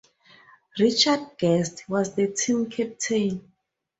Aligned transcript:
Richard 0.79 1.37
Guest 1.37 1.83
was 1.87 2.15
the 2.15 2.29
team 2.31 2.67
captain. 2.71 3.51